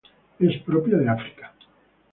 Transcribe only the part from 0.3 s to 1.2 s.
Es propia de